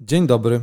[0.00, 0.60] Dzień dobry.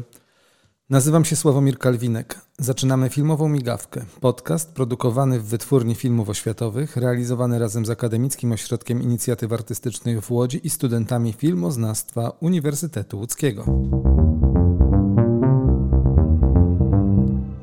[0.89, 2.41] Nazywam się Sławomir Kalwinek.
[2.59, 4.05] Zaczynamy filmową migawkę.
[4.21, 10.67] Podcast produkowany w Wytwórni Filmów Oświatowych, realizowany razem z Akademickim Ośrodkiem Inicjatyw Artystycznych w Łodzi
[10.67, 13.65] i studentami filmoznawstwa Uniwersytetu Łódzkiego.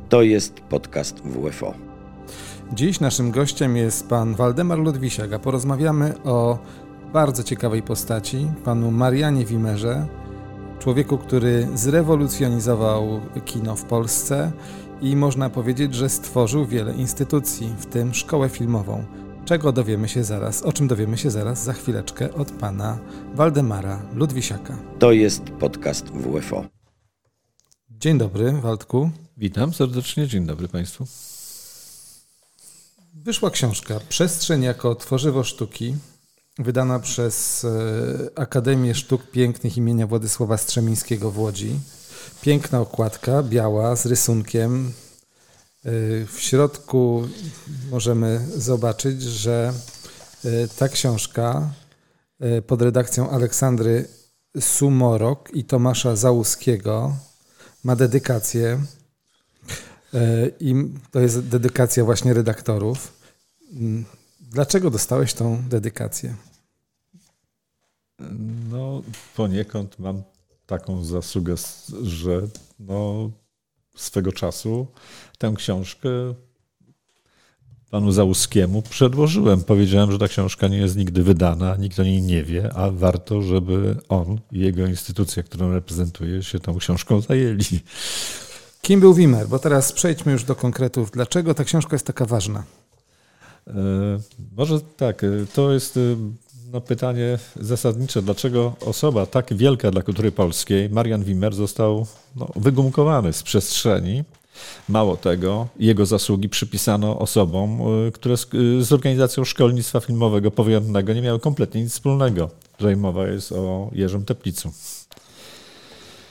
[0.09, 1.75] To jest podcast WFO.
[2.73, 6.59] Dziś naszym gościem jest pan Waldemar Ludwisiak, a porozmawiamy o
[7.13, 10.22] bardzo ciekawej postaci, panu Marianie Wimerze,
[10.83, 14.53] człowieku, który zrewolucjonizował kino w Polsce
[15.01, 19.05] i można powiedzieć, że stworzył wiele instytucji, w tym szkołę filmową.
[19.45, 22.99] Czego dowiemy się zaraz, o czym dowiemy się zaraz za chwileczkę od pana
[23.35, 24.79] Waldemara Ludwisiaka.
[24.99, 26.65] To jest podcast WFO.
[27.91, 29.11] Dzień dobry, Waldku.
[29.37, 31.07] Witam serdecznie, dzień dobry Państwu.
[33.15, 35.95] Wyszła książka Przestrzeń jako tworzywo sztuki,
[36.59, 41.81] wydana przez e, Akademię Sztuk Pięknych imienia Władysława Strzemińskiego w Łodzi.
[42.41, 44.93] Piękna okładka, biała, z rysunkiem.
[45.85, 45.91] E,
[46.27, 47.29] w środku
[47.91, 49.73] możemy zobaczyć, że
[50.45, 51.71] e, ta książka
[52.67, 54.09] pod redakcją Aleksandry
[54.61, 57.17] Sumorok i Tomasza Załuskiego
[57.85, 58.81] ma dedykację
[60.61, 60.75] i
[61.11, 63.13] to jest dedykacja właśnie redaktorów.
[64.53, 66.35] Dlaczego dostałeś tą dedykację?
[68.71, 69.03] No,
[69.37, 70.23] poniekąd mam
[70.67, 71.55] taką zasługę,
[72.03, 72.43] że
[72.81, 73.31] no,
[73.97, 74.87] swego czasu
[75.39, 76.09] tę książkę
[77.91, 79.65] panu Załuskiemu przedłożyłem.
[79.65, 83.43] Powiedziałem, że ta książka nie jest nigdy wydana, nikt o niej nie wie, a warto,
[83.43, 87.81] żeby on i jego instytucja, którą reprezentuje, się tą książką zajęli.
[88.83, 89.49] Kim był Wimmer?
[89.49, 91.11] Bo teraz przejdźmy już do konkretów.
[91.11, 92.65] Dlaczego ta książka jest taka ważna?
[93.67, 93.73] E,
[94.57, 96.01] może tak, e, to jest e,
[96.73, 98.23] no, pytanie zasadnicze.
[98.23, 104.25] Dlaczego osoba tak wielka dla kultury polskiej, Marian Wimmer, został no, wygumkowany z przestrzeni?
[104.89, 107.81] Mało tego, jego zasługi przypisano osobom,
[108.13, 108.49] które z,
[108.81, 112.51] z organizacją szkolnictwa filmowego powojennego nie miały kompletnie nic wspólnego.
[112.77, 114.73] Tutaj mowa jest o Jerzym Teplicu.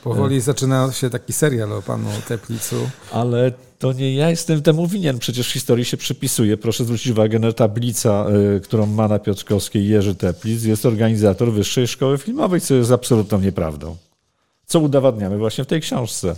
[0.04, 2.76] Powoli zaczyna się taki serial o panu Teplicu.
[3.12, 5.20] Ale to nie ja jestem temu winien.
[5.20, 6.58] Przecież historii się przypisuje.
[6.58, 8.26] Proszę zwrócić uwagę na tablicę,
[8.64, 10.64] którą ma na Piotrkowskiej Jerzy Teplic.
[10.64, 13.98] Jest organizator Wyższej Szkoły Filmowej, co jest absolutną nieprawdą.
[14.66, 16.36] Co udowadniamy właśnie w tej książce.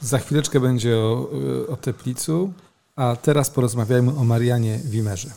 [0.00, 1.30] Za chwileczkę będzie o,
[1.68, 2.52] o Teplicu,
[2.96, 5.28] a teraz porozmawiajmy o Marianie Wimerze.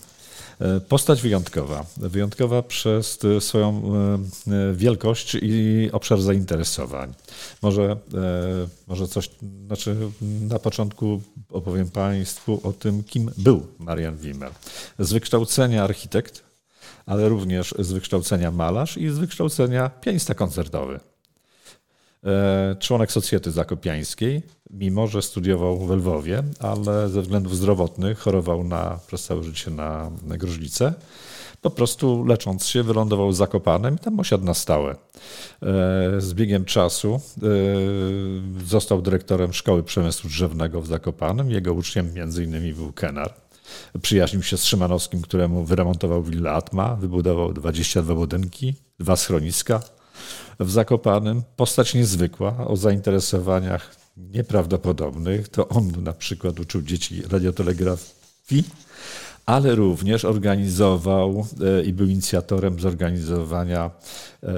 [0.61, 1.85] E, postać wyjątkowa.
[1.97, 3.81] Wyjątkowa przez e, swoją
[4.47, 7.13] e, wielkość i obszar zainteresowań.
[7.61, 7.97] Może,
[8.87, 9.29] może coś,
[9.67, 9.95] znaczy
[10.41, 14.51] na początku opowiem Państwu o tym, kim był Marian Wimmer.
[14.99, 16.43] Z wykształcenia architekt,
[17.05, 20.99] ale również z wykształcenia malarz i z wykształcenia pianista koncertowy.
[22.25, 28.99] E, członek socjety zakopiańskiej, mimo że studiował w Lwowie, ale ze względów zdrowotnych chorował na,
[29.07, 30.93] przez całe życie na, gruźlicę.
[31.61, 34.91] Po prostu lecząc się, wylądował w Zakopanem i tam osiadł na stałe.
[34.91, 34.95] E,
[36.17, 37.39] z biegiem czasu e,
[38.65, 41.51] został dyrektorem Szkoły Przemysłu Drzewnego w Zakopanem.
[41.51, 42.13] Jego uczniem
[42.43, 43.33] innymi był Kenar.
[44.01, 49.81] Przyjaźnił się z Szymanowskim, któremu wyremontował willę Atma, wybudował 22 budynki, dwa schroniska,
[50.59, 51.43] w Zakopanym.
[51.55, 55.49] Postać niezwykła, o zainteresowaniach nieprawdopodobnych.
[55.49, 58.63] To on na przykład uczył dzieci radiotelegrafii,
[59.45, 63.91] ale również organizował e, i był inicjatorem zorganizowania
[64.43, 64.51] e,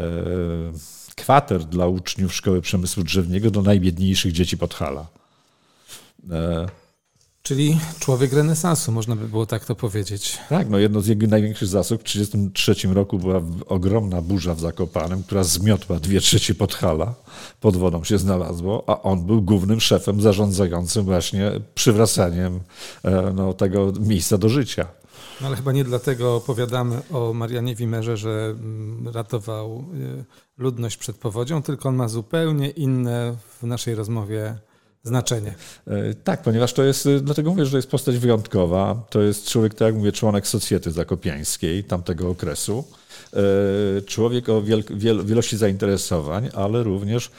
[1.16, 5.08] kwater dla uczniów Szkoły Przemysłu Drzewniego do najbiedniejszych dzieci Podhala.
[7.44, 10.38] Czyli człowiek renesansu, można by było tak to powiedzieć.
[10.50, 15.24] Tak, no jedno z jego największych zasług w 1933 roku była ogromna burza w Zakopanem,
[15.24, 17.16] która zmiotła dwie trzecie Podhala,
[17.60, 22.60] pod wodą się znalazło, a on był głównym szefem zarządzającym właśnie przywracaniem
[23.04, 24.88] e, no, tego miejsca do życia.
[25.42, 29.86] No ale chyba nie dlatego opowiadamy o Marianie Wimerze, że mm, ratował
[30.20, 30.24] e,
[30.58, 34.58] ludność przed powodzią, tylko on ma zupełnie inne w naszej rozmowie
[35.04, 35.54] znaczenie.
[35.88, 39.06] E, tak, ponieważ to jest, dlatego mówię, że to jest postać wyjątkowa.
[39.10, 42.84] To jest człowiek, tak jak mówię, członek socjety zakopiańskiej tamtego okresu.
[43.34, 47.32] E, człowiek o wiel, wiel, wielości zainteresowań, ale również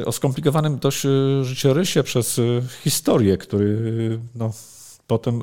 [0.00, 1.06] e, o skomplikowanym dość
[1.42, 2.40] życiorysie przez
[2.84, 4.52] historię, który no,
[5.06, 5.40] potem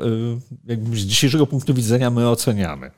[0.65, 2.91] jakby z dzisiejszego punktu widzenia my oceniamy.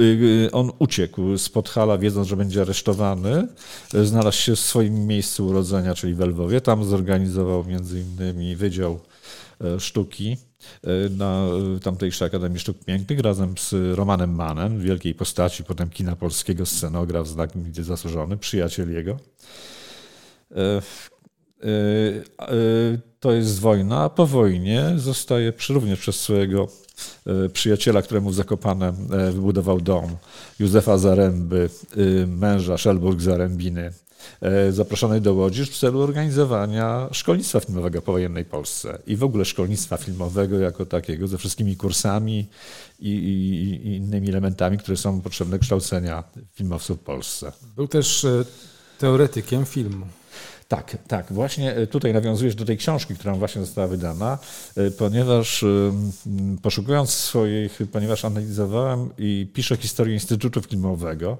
[0.00, 3.48] Y, on uciekł z Podhala, wiedząc, że będzie aresztowany.
[4.04, 6.60] Znalazł się w swoim miejscu urodzenia, czyli w Lwowie.
[6.60, 9.00] Tam zorganizował między innymi Wydział
[9.60, 10.36] e, Sztuki
[10.84, 11.46] e, na
[11.82, 17.84] tamtejszej Akademii Sztuk Pięknych razem z Romanem Manem, wielkiej postaci, potem kina polskiego, scenograf, znakomicie
[17.84, 19.16] zasłużony, przyjaciel jego.
[23.20, 26.68] to jest wojna, a po wojnie zostaje również przez swojego
[27.52, 28.94] przyjaciela, któremu w Zakopanem
[29.32, 30.16] wybudował dom,
[30.58, 31.70] Józefa Zaręby,
[32.26, 33.92] męża Szelburg Zarębiny,
[34.40, 39.44] E, zaproszonej do Łodzi w celu organizowania szkolnictwa filmowego po wojennej Polsce i w ogóle
[39.44, 42.48] szkolnictwa filmowego jako takiego, ze wszystkimi kursami
[42.98, 47.52] i, i, i innymi elementami, które są potrzebne kształcenia filmowców w Polsce.
[47.76, 48.44] Był też e,
[48.98, 50.06] teoretykiem filmu.
[50.68, 51.32] Tak, tak.
[51.32, 54.38] Właśnie e, tutaj nawiązujesz do tej książki, która właśnie została wydana,
[54.98, 55.64] ponieważ
[56.62, 61.38] poszukując swoich, ponieważ analizowałem i piszę historię Instytutu Filmowego,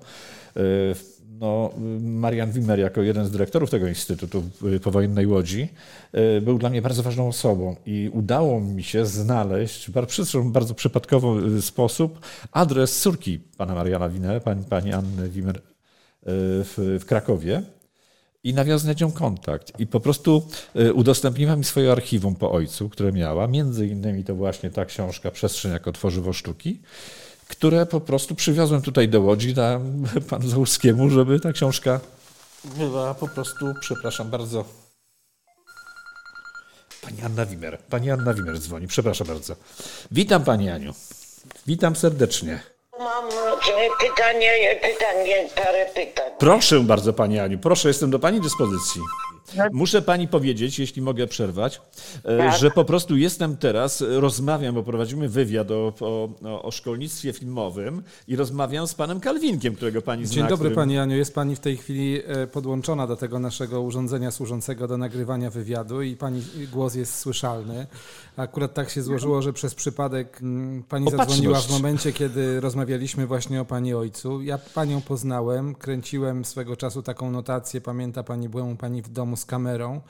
[1.40, 1.70] no,
[2.00, 4.42] Marian Wimmer, jako jeden z dyrektorów tego Instytutu
[4.82, 5.68] Powojennej Łodzi,
[6.12, 9.90] e, był dla mnie bardzo ważną osobą i udało mi się znaleźć w
[10.44, 12.20] bardzo przypadkowy sposób
[12.52, 15.60] adres córki pana Mariana Wimmer, pani, pani Anny Wimmer e,
[16.24, 17.62] w, w Krakowie
[18.46, 19.80] i nawiązać nią kontakt.
[19.80, 23.46] I po prostu e, udostępniła mi swoje archiwum po ojcu, które miała.
[23.46, 26.80] Między innymi to właśnie ta książka Przestrzeń jako tworzywo sztuki
[27.48, 29.80] które po prostu przywiozłem tutaj do Łodzi na
[30.30, 32.00] panu Załuskiemu, żeby ta książka
[32.64, 34.64] była po prostu, przepraszam bardzo.
[37.02, 37.78] Pani Anna Wimer.
[37.78, 39.56] Pani Anna Wimer dzwoni, przepraszam bardzo.
[40.10, 40.94] Witam Pani Aniu.
[41.66, 42.75] Witam serdecznie.
[42.98, 43.24] Mam
[44.00, 46.30] pytanie, pytanie, parę pytań.
[46.38, 49.02] Proszę bardzo Pani Aniu, proszę, jestem do Pani dyspozycji.
[49.56, 49.64] No.
[49.72, 51.80] Muszę pani powiedzieć, jeśli mogę przerwać,
[52.24, 52.58] e, tak.
[52.58, 56.28] że po prostu jestem teraz, rozmawiam, bo prowadzimy wywiad o, o,
[56.62, 60.34] o, szkolnictwie filmowym i rozmawiam z panem Kalwinkiem, którego pani zna.
[60.34, 60.74] Dzień dobry którym...
[60.74, 64.98] pani Aniu, jest pani w tej chwili e, podłączona do tego naszego urządzenia służącego do
[64.98, 67.86] nagrywania wywiadu i pani głos jest słyszalny.
[68.36, 73.60] Akurat tak się złożyło, że przez przypadek mm, pani zadzwoniła w momencie, kiedy rozmawialiśmy właśnie
[73.60, 74.42] o pani ojcu.
[74.42, 79.35] Ja panią poznałem, kręciłem swego czasu taką notację, pamięta pani, byłem u pani w domu
[79.36, 80.00] z kamerą.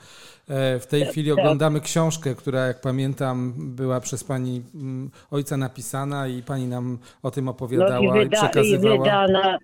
[0.49, 6.27] E, w tej chwili oglądamy książkę, która jak pamiętam była przez pani mm, ojca napisana
[6.27, 8.95] i pani nam o tym opowiadała no i, wyda, i przekazywała.
[8.95, 9.57] I wydana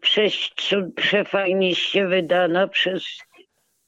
[0.00, 0.32] przez,
[0.96, 3.04] przefajniście wydana przez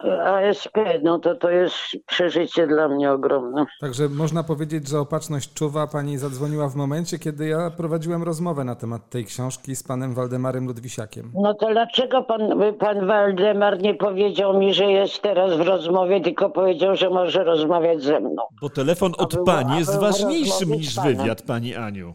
[0.05, 1.77] ASP, no to to jest
[2.07, 3.67] przeżycie dla mnie ogromne.
[3.81, 5.87] Także można powiedzieć, że opatrzność czuwa.
[5.87, 10.67] Pani zadzwoniła w momencie, kiedy ja prowadziłem rozmowę na temat tej książki z panem Waldemarem
[10.67, 11.33] Ludwisiakiem.
[11.35, 12.41] No to dlaczego pan,
[12.79, 18.03] pan Waldemar nie powiedział mi, że jest teraz w rozmowie, tylko powiedział, że może rozmawiać
[18.03, 18.43] ze mną?
[18.61, 22.15] Bo telefon od był, pani jest ważniejszym niż wywiad, pani Aniu.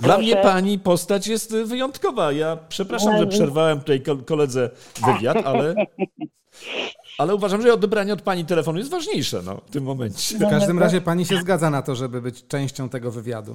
[0.00, 2.32] Dla mnie pani postać jest wyjątkowa.
[2.32, 4.70] Ja przepraszam, że no przerwałem tutaj koledze
[5.06, 5.74] wywiad, ale
[7.18, 10.38] Ale uważam, że odebranie od pani telefonu jest ważniejsze no, w tym momencie.
[10.38, 13.54] W każdym razie pani się zgadza na to, żeby być częścią tego wywiadu.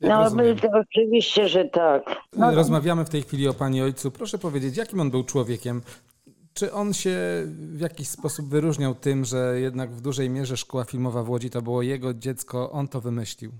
[0.00, 2.02] Jak no, to oczywiście, że tak.
[2.36, 4.10] No, Rozmawiamy w tej chwili o pani ojcu.
[4.10, 5.82] Proszę powiedzieć, jakim on był człowiekiem?
[6.54, 7.16] Czy on się
[7.48, 11.62] w jakiś sposób wyróżniał tym, że jednak w dużej mierze szkoła filmowa w Łodzi to
[11.62, 13.52] było jego dziecko, on to wymyślił?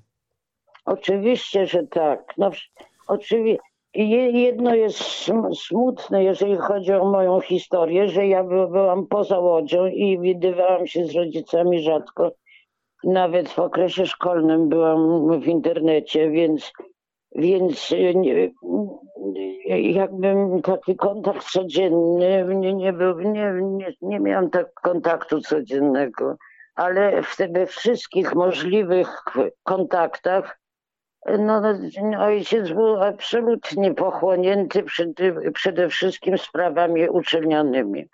[0.89, 2.35] Oczywiście, że tak.
[2.39, 2.51] No,
[3.09, 3.63] oczywiście.
[3.95, 4.99] Jedno jest
[5.55, 11.15] smutne, jeżeli chodzi o moją historię, że ja byłam poza Łodzią i widywałam się z
[11.15, 12.33] rodzicami rzadko.
[13.05, 16.73] Nawet w okresie szkolnym byłam w internecie, więc,
[17.35, 17.95] więc
[19.83, 26.37] jakbym taki kontakt codzienny, nie, nie, był, nie, nie, nie miałam tak kontaktu codziennego,
[26.75, 29.25] ale w, we wszystkich możliwych
[29.63, 30.59] kontaktach
[31.39, 38.09] no, no, ojciec był absolutnie pochłonięty przede, przede wszystkim sprawami uczelnianymi.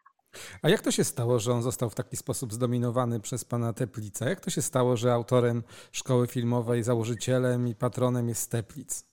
[0.62, 4.28] A jak to się stało, że on został w taki sposób zdominowany przez pana Teplica?
[4.28, 9.04] Jak to się stało, że autorem szkoły filmowej, założycielem i patronem jest Teplic?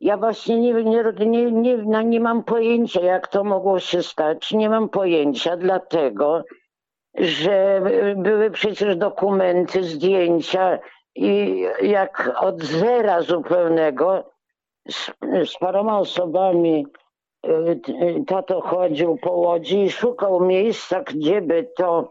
[0.00, 4.52] Ja właśnie nie, nie, nie, nie, no nie mam pojęcia, jak to mogło się stać.
[4.52, 6.44] Nie mam pojęcia, dlatego
[7.14, 7.82] że
[8.16, 10.78] były przecież dokumenty, zdjęcia
[11.20, 14.30] i jak od zera zupełnego
[14.88, 15.10] z,
[15.50, 16.86] z paroma osobami
[17.46, 17.80] y,
[18.26, 22.10] tato chodził po Łodzi i szukał miejsca, gdzie by to,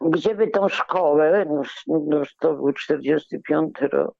[0.00, 1.46] gdzie by tą szkołę,
[1.86, 4.16] no, to był 45 rok,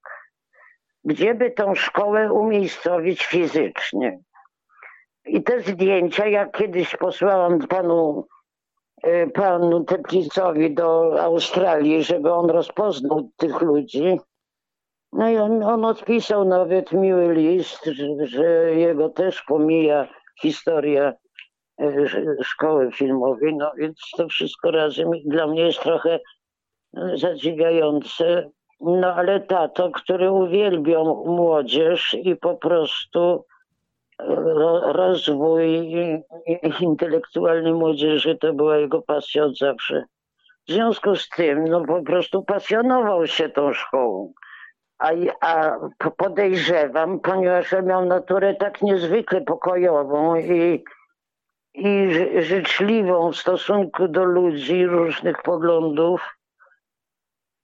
[1.05, 4.19] gdzie by tą szkołę umiejscowić fizycznie.
[5.27, 8.27] I te zdjęcia, jak kiedyś posłałam panu
[9.35, 14.19] panu Teplicowi do Australii, żeby on rozpoznał tych ludzi.
[15.13, 20.09] No i on, on odpisał nawet miły list, że, że jego też pomija
[20.41, 21.13] historia
[21.81, 26.21] y, szkoły filmowej, no więc to wszystko razem dla mnie jest trochę
[26.99, 28.51] y, zadziwiające.
[28.81, 33.45] No ale tato, który uwielbiał młodzież i po prostu
[34.83, 35.93] rozwój
[36.81, 40.05] intelektualny młodzieży to była jego pasja od zawsze.
[40.69, 44.33] W związku z tym, no po prostu pasjonował się tą szkołą.
[44.99, 45.77] A, a
[46.17, 50.85] podejrzewam, ponieważ miał naturę tak niezwykle pokojową i,
[51.75, 56.39] i życzliwą w stosunku do ludzi różnych poglądów,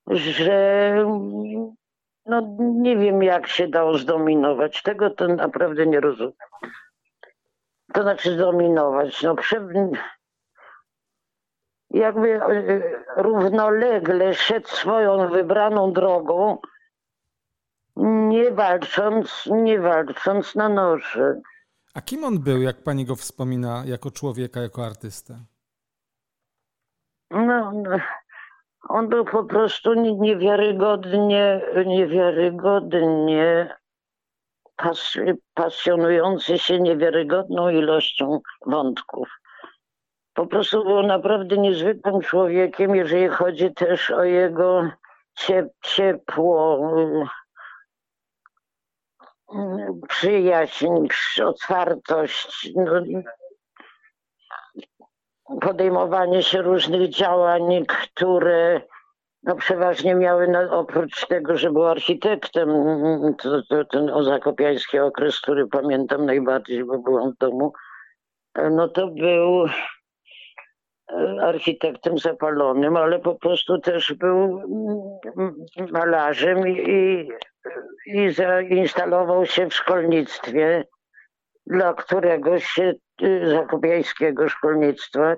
[0.06, 0.94] że
[2.30, 4.82] no nie wiem, jak się dało zdominować.
[4.82, 6.32] Tego to naprawdę nie rozumiem.
[7.92, 9.22] To znaczy zdominować.
[9.22, 9.68] No, prze...
[11.90, 12.80] Jakby e,
[13.16, 16.58] równolegle szedł swoją wybraną drogą,
[17.96, 21.40] nie walcząc, nie walcząc na noże.
[21.94, 25.38] A kim on był, jak pani go wspomina, jako człowieka, jako artystę?
[27.30, 27.98] No, no
[28.88, 33.76] on był po prostu niewiarygodnie, niewiarygodnie
[34.76, 35.18] pas,
[35.54, 39.28] pasjonujący się niewiarygodną ilością wątków.
[40.34, 44.90] Po prostu był naprawdę niezwykłym człowiekiem, jeżeli chodzi też o jego
[45.82, 46.90] ciepło,
[50.08, 50.86] przyjaźń,
[51.44, 52.92] otwartość, no,
[55.60, 58.80] podejmowanie się różnych działań, które
[59.42, 62.68] no przeważnie miały, no, oprócz tego, że był architektem,
[63.42, 67.72] to, to, ten ozakopiański okres, który pamiętam najbardziej, bo byłam w domu,
[68.70, 74.62] no to był e, architektem zapalonym, ale po prostu też był
[75.92, 77.28] malarzem i,
[78.06, 80.84] i zainstalował się w szkolnictwie,
[81.70, 82.92] dla którego się
[83.44, 85.36] zakopiańskiego szkolnictwa,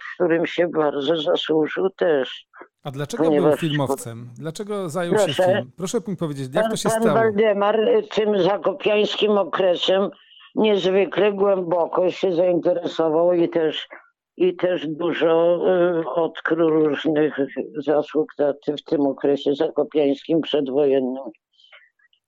[0.00, 2.46] w którym się bardzo zasłużył też.
[2.84, 3.50] A dlaczego Ponieważ...
[3.50, 4.30] był filmowcem?
[4.38, 5.70] Dlaczego zajął Proszę, się film?
[5.76, 7.14] Proszę mi powiedzieć, jak pan, to się pan stało?
[7.14, 7.80] Pan Waldemar
[8.14, 10.10] tym zakopiańskim okresem
[10.54, 13.88] niezwykle głęboko się zainteresował i też,
[14.36, 15.60] i też dużo
[16.00, 17.36] y, odkrył różnych
[17.76, 18.32] zasług
[18.78, 21.24] w tym okresie zakopiańskim przedwojennym.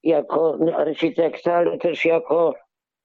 [0.02, 2.54] Jako architekta, ale też jako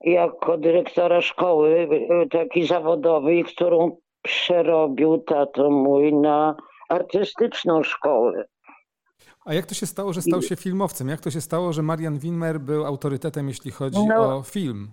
[0.03, 6.55] jako dyrektora szkoły e, takiej zawodowej, którą przerobił tato mój na
[6.89, 8.46] artystyczną szkołę.
[9.46, 11.10] A jak to się stało, że stał się filmowcem?
[11.10, 14.91] Jak to się stało, że Marian Winmer był autorytetem, jeśli chodzi no, o film?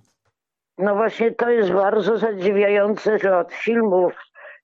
[0.78, 4.12] No właśnie to jest bardzo zadziwiające, że od filmów,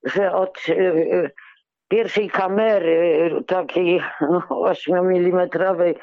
[0.05, 1.31] że od y,
[1.89, 5.95] pierwszej kamery takiej no, 8-milimetrowej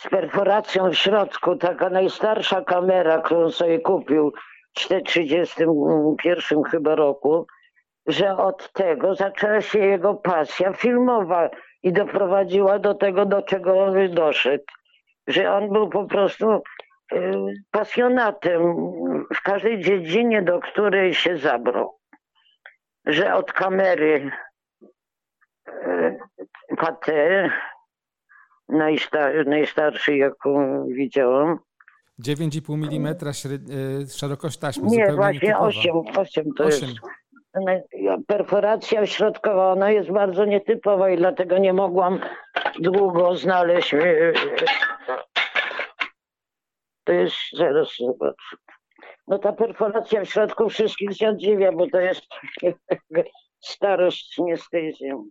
[0.00, 4.32] z perforacją w środku, taka najstarsza kamera, którą sobie kupił
[4.70, 7.46] w 1931 chyba roku,
[8.06, 11.50] że od tego zaczęła się jego pasja filmowa
[11.82, 14.64] i doprowadziła do tego, do czego doszedł.
[15.26, 16.62] Że on był po prostu
[17.12, 17.34] y,
[17.70, 18.62] pasjonatem
[19.34, 21.98] w każdej dziedzinie, do której się zabrał.
[23.06, 24.30] Że od kamery
[25.68, 26.18] y,
[26.76, 27.50] Paté
[28.72, 31.58] najstar najstarszy, jaką widziałam.
[32.20, 33.16] 9,5 mm
[34.08, 34.88] szerokość taśmy.
[34.88, 36.88] Nie, właśnie 8, 8 to 8.
[36.88, 37.00] jest.
[38.26, 42.20] Perforacja środkowa, ona jest bardzo nietypowa i dlatego nie mogłam
[42.80, 43.94] długo znaleźć.
[43.94, 44.32] E,
[47.04, 48.56] to jest, zaraz zobaczę.
[49.28, 52.26] No ta perforacja w środku wszystkich zadziwia, bo to jest
[53.60, 55.30] starość nie z tej ziemi.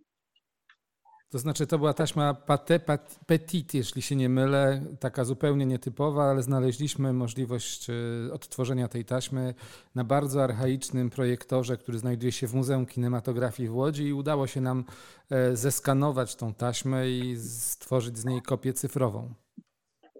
[1.30, 2.80] To znaczy, to była taśma Pate
[3.26, 7.94] Petit, jeśli się nie mylę, taka zupełnie nietypowa, ale znaleźliśmy możliwość e,
[8.32, 9.54] odtworzenia tej taśmy
[9.94, 14.60] na bardzo archaicznym projektorze, który znajduje się w Muzeum Kinematografii w Łodzi i udało się
[14.60, 14.84] nam
[15.30, 19.34] e, zeskanować tą taśmę i stworzyć z niej kopię cyfrową.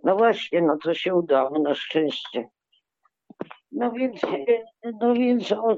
[0.04, 2.48] No właśnie, no to się udało na szczęście.
[3.72, 4.20] No więc,
[5.00, 5.76] no więc o,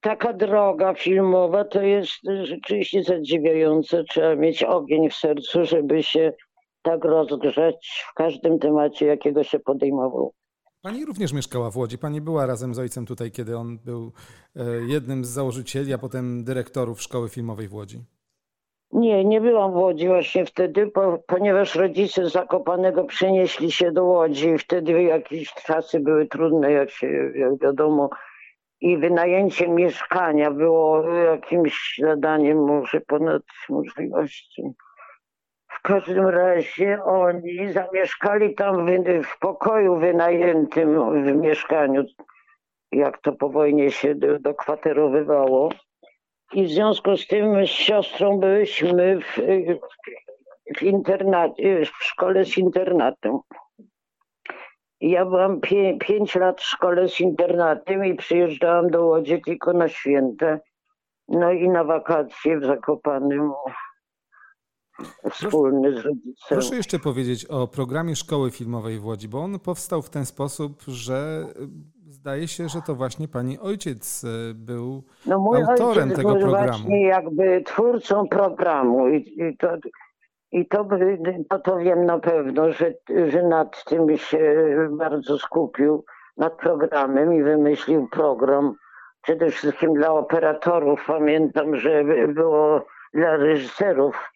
[0.00, 4.04] taka droga filmowa to jest rzeczywiście zadziwiające.
[4.04, 6.32] Trzeba mieć ogień w sercu, żeby się
[6.82, 10.32] tak rozgrzać w każdym temacie, jakiego się podejmował.
[10.82, 11.98] Pani również mieszkała w Łodzi.
[11.98, 14.12] Pani była razem z ojcem tutaj, kiedy on był
[14.56, 18.04] e, jednym z założycieli, a potem dyrektorów szkoły filmowej w Łodzi.
[18.92, 24.58] Nie, nie byłam w Łodzi właśnie wtedy, po, ponieważ rodzice Zakopanego przenieśli się do Łodzi.
[24.58, 28.10] Wtedy jakieś czasy były trudne, jak się jak wiadomo.
[28.80, 34.62] I wynajęcie mieszkania było jakimś zadaniem może ponad możliwości.
[35.68, 38.90] W każdym razie oni zamieszkali tam w,
[39.24, 42.04] w pokoju wynajętym w mieszkaniu,
[42.92, 45.70] jak to po wojnie się dokwaterowywało.
[46.54, 49.40] I w związku z tym z siostrą byliśmy w,
[50.76, 53.38] w, internacie, w szkole z internatem.
[55.00, 59.88] Ja byłam pie, pięć lat w szkole z internatem i przyjeżdżałam do Łodzi tylko na
[59.88, 60.58] święta.
[61.28, 63.52] No i na wakacje w Zakopanym
[65.30, 66.34] wspólny z rodzicem.
[66.48, 70.82] Proszę jeszcze powiedzieć o programie Szkoły Filmowej w Łodzi, bo on powstał w ten sposób,
[70.88, 71.46] że
[72.10, 76.40] zdaje się, że to właśnie pani ojciec y, był No mój autorem ojciec tego był
[76.40, 76.66] programu.
[76.68, 79.68] właśnie jakby twórcą programu i, i to,
[80.52, 80.88] i to,
[81.50, 82.94] to, to wiem na pewno, że,
[83.28, 84.54] że nad tym się
[84.90, 86.04] bardzo skupił,
[86.36, 88.74] nad programem i wymyślił program
[89.22, 91.04] przede wszystkim dla operatorów.
[91.06, 94.32] Pamiętam, że było dla reżyserów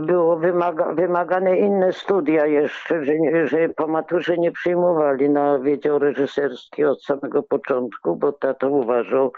[0.00, 3.12] było wymaga, wymagane inne studia jeszcze, że,
[3.46, 9.32] że po maturze nie przyjmowali na Wydział Reżyserski od samego początku, bo tato uważał,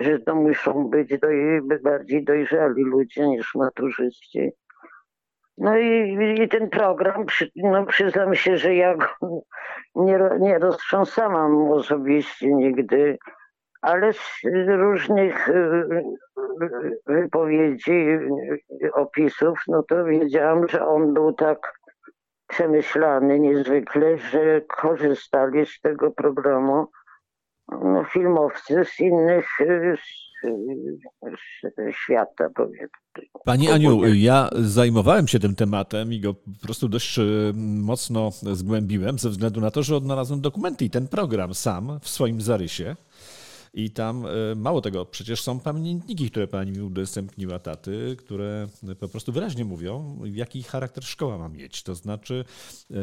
[0.00, 4.52] że to muszą być doj, bardziej dojrzali ludzie niż maturzyści.
[5.58, 7.24] No i, i ten program,
[7.56, 9.06] no przyznam się, że ja go
[9.94, 13.18] nie, nie roztrząsałam osobiście nigdy,
[13.86, 14.18] ale z
[14.68, 21.72] różnych y, y, wypowiedzi, y, opisów, no to wiedziałam, że on był tak
[22.46, 26.86] przemyślany niezwykle, że korzystali z tego programu
[27.68, 29.48] no, filmowcy z innych
[31.92, 32.88] świata, powiedzmy.
[33.44, 37.20] Pani Aniu, ja zajmowałem się tym tematem i go po prostu dość
[37.82, 42.40] mocno zgłębiłem ze względu na to, że odnalazłem dokumenty i ten program sam w swoim
[42.40, 42.96] zarysie.
[43.74, 48.68] I tam e, mało tego, przecież są pamiętniki, które pani mi udostępniła taty, które
[49.00, 51.82] po prostu wyraźnie mówią, jaki charakter szkoła ma mieć.
[51.82, 52.44] To znaczy,
[52.90, 52.94] e,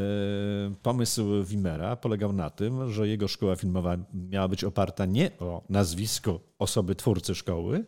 [0.82, 6.40] pomysł Wimera polegał na tym, że jego szkoła filmowa miała być oparta nie o nazwisko
[6.60, 7.86] osoby twórcy szkoły,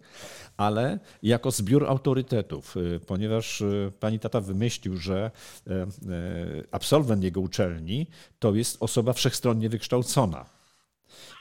[0.58, 3.64] ale jako zbiór autorytetów, y, ponieważ
[4.00, 5.32] pani tata wymyślił, że
[5.68, 5.88] e, e,
[6.72, 8.08] absolwent jego uczelni
[8.40, 10.46] to jest osoba wszechstronnie wykształcona.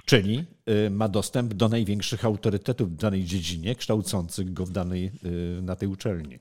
[0.05, 0.45] Czyli
[0.87, 5.11] y, ma dostęp do największych autorytetów w danej dziedzinie, kształcących go w danej,
[5.59, 6.39] y, na tej uczelni.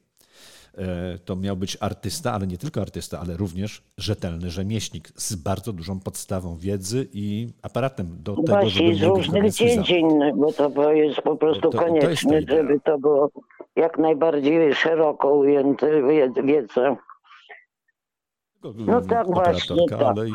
[0.77, 5.73] E, To miał być artysta, ale nie tylko artysta, ale również rzetelny rzemieślnik z bardzo
[5.73, 11.21] dużą podstawą wiedzy i aparatem do tego, Właśnie żeby z różnych dziedzin, bo to jest
[11.21, 12.57] po prostu To- to- to konieczne, idea.
[12.57, 13.29] żeby to było
[13.75, 16.97] jak najbardziej szeroko ujęte wie- wiedza.
[18.63, 20.17] No tak, właśnie, Operatorka, tak.
[20.17, 20.33] ale i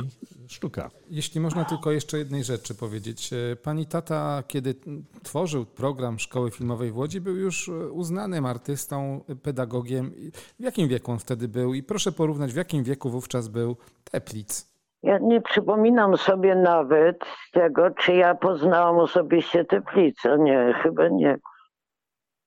[0.48, 0.90] sztuka.
[1.10, 3.30] Jeśli można tylko jeszcze jednej rzeczy powiedzieć.
[3.32, 4.74] E, Pani tata, kiedy
[5.22, 10.12] tworzył program Szkoły Filmowej w Łodzi, był już e, uznanym artystą, e, pedagogiem.
[10.60, 11.74] W jakim wieku on wtedy był?
[11.74, 13.76] I proszę porównać, w jakim wieku wówczas był
[14.10, 14.68] Teplic.
[15.02, 20.38] Ja nie przypominam sobie nawet tego, czy ja poznałam osobiście Teplicę.
[20.38, 21.38] Nie, chyba nie.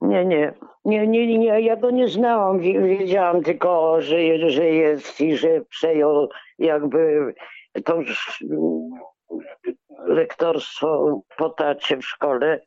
[0.01, 0.53] Nie, nie.
[0.85, 2.59] Nie, nie, nie, ja go nie znałam.
[2.59, 7.33] Wi- Wiedziałam tylko, że, że jest i że przejął jakby
[7.85, 8.43] to już,
[10.07, 12.59] rektorstwo po tacie w szkole.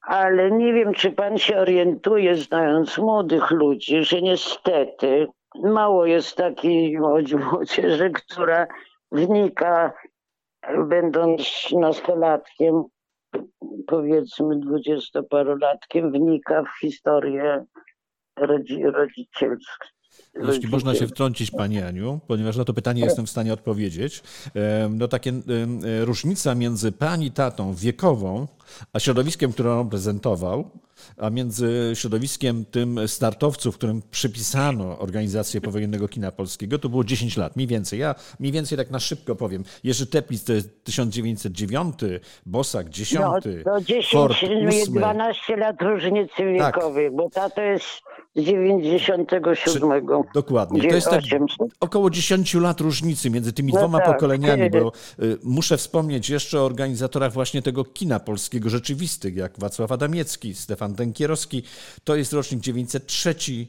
[0.00, 5.26] Ale nie wiem, czy pan się orientuje, znając młodych ludzi, że niestety
[5.62, 8.66] mało jest takiej młodzi- młodzieży, która
[9.12, 9.92] wnika,
[10.78, 12.84] będąc nastolatkiem,
[13.86, 17.64] powiedzmy dwudziestoparolatkiem, wnika w historię
[18.36, 19.86] rodzi, rodzicielską.
[20.46, 24.22] Jeśli można się wtrącić, Pani Aniu, ponieważ na to pytanie jestem w stanie odpowiedzieć,
[24.90, 28.48] no takie e, różnica między Pani tatą wiekową,
[28.92, 30.70] a środowiskiem, które on reprezentował,
[31.16, 37.56] a między środowiskiem tym startowców, którym przypisano organizację powojennego kina polskiego, to było 10 lat,
[37.56, 37.98] mniej więcej.
[37.98, 39.64] Ja mniej więcej tak na szybko powiem.
[39.84, 41.94] Jerzy Teplic to jest 1909,
[42.46, 44.94] Bosak 10, No, to 10, Ford 8.
[44.94, 46.74] 12 lat różnicy Tak.
[46.74, 47.86] wiekowej, bo tato jest
[48.36, 50.03] z 97.
[50.34, 50.88] Dokładnie.
[50.88, 51.68] To jest tak 800.
[51.80, 56.60] około 10 lat różnicy między tymi No dwoma tak, pokoleniami, bo y, muszę wspomnieć jeszcze
[56.60, 61.62] o organizatorach właśnie tego kina polskiego rzeczywistych, jak Wacław Adamiecki, Stefan Dękierowski.
[62.04, 63.66] To jest rocznik 903, y,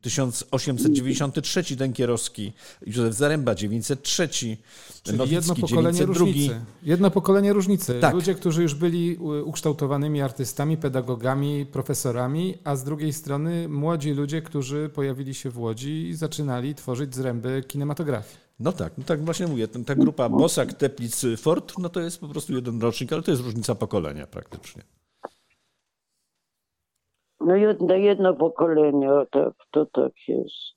[0.00, 2.52] 1893 Dękierowski,
[2.86, 6.24] Józef Zaręba 903, Czyli Nowicki jedno pokolenie 902.
[6.24, 6.60] różnicy.
[6.82, 8.00] Jedno pokolenie różnicy.
[8.00, 8.14] Tak.
[8.14, 14.90] Ludzie, którzy już byli ukształtowanymi artystami, pedagogami, profesorami, a z drugiej strony młodzi ludzie, którzy
[14.94, 18.44] pojawili się w Łodzi i zaczynali tworzyć zręby kinematografii.
[18.60, 22.28] No tak, no tak właśnie mówię, ta grupa Bosak, Teplic, Ford, no to jest po
[22.28, 24.82] prostu jeden rocznik, ale to jest różnica pokolenia praktycznie.
[27.46, 30.74] No jedno, jedno pokolenie, o tak, to tak jest.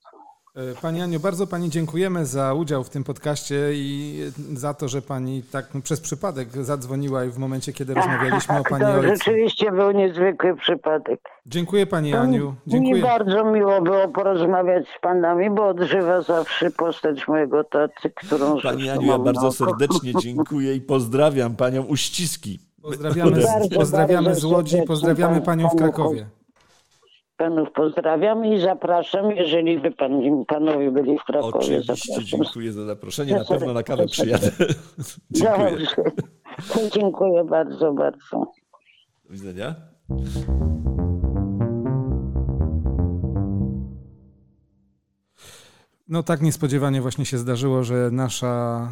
[0.56, 4.20] E, pani Aniu, bardzo Pani dziękujemy za udział w tym podcaście i
[4.54, 8.92] za to, że Pani tak przez przypadek zadzwoniła w momencie, kiedy rozmawialiśmy o Pani to
[8.94, 9.08] ojcu.
[9.16, 11.20] rzeczywiście był niezwykły przypadek.
[11.46, 12.46] Dziękuję Pani To Aniu.
[12.50, 13.02] Mi Dziękuję.
[13.02, 19.08] bardzo miło było porozmawiać z Panami, bo odżywa zawsze postać mojego taty, którą Pani Aniu,
[19.08, 22.60] ja bardzo serdecznie dziękuję i pozdrawiam Panią uściski.
[22.82, 23.42] Pozdrawiamy,
[23.76, 26.28] pozdrawiamy z Łodzi, pozdrawiamy pan- Panią w Krakowie.
[27.38, 31.54] Panów pozdrawiam i zapraszam, jeżeli by pan, panowie byli w Krakowie.
[31.54, 32.24] Oczywiście zapraszam.
[32.24, 33.34] dziękuję za zaproszenie.
[33.36, 34.52] Na pewno na kawę przyjadę.
[35.32, 35.72] dziękuję.
[35.72, 35.96] Dobrze.
[36.94, 38.52] Dziękuję bardzo, bardzo.
[39.26, 39.76] Do widzenia.
[46.10, 48.88] No tak niespodziewanie właśnie się zdarzyło, że nasza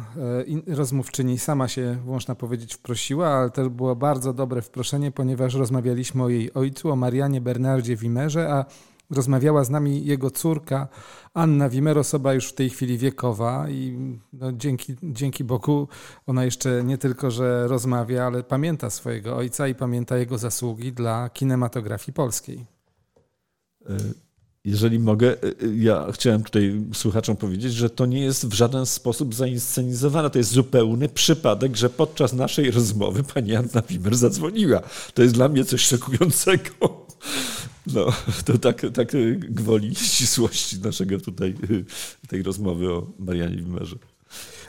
[0.66, 6.22] e, rozmówczyni sama się, można powiedzieć, wprosiła, ale to było bardzo dobre wproszenie, ponieważ rozmawialiśmy
[6.22, 8.64] o jej ojcu, o Marianie Bernardzie Wimerze, a
[9.10, 10.88] rozmawiała z nami jego córka
[11.34, 13.98] Anna Wimer, osoba już w tej chwili wiekowa i
[14.32, 15.88] no, dzięki, dzięki Bogu
[16.26, 21.28] ona jeszcze nie tylko, że rozmawia, ale pamięta swojego ojca i pamięta jego zasługi dla
[21.28, 22.66] kinematografii polskiej.
[24.66, 25.36] Jeżeli mogę,
[25.76, 30.30] ja chciałem tutaj słuchaczom powiedzieć, że to nie jest w żaden sposób zainscenizowane.
[30.30, 34.82] To jest zupełny przypadek, że podczas naszej rozmowy pani Anna Wimer zadzwoniła.
[35.14, 37.06] To jest dla mnie coś szokującego.
[37.94, 38.06] No,
[38.44, 41.54] to tak, tak gwoli ścisłości naszego tutaj,
[42.28, 43.96] tej rozmowy o Marianie Wimerze.